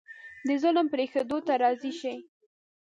د 0.47 0.49
ظلم 0.63 0.87
پرېښودو 0.93 1.37
ته 1.47 1.53
راضي 1.63 1.91
شي. 1.99 2.15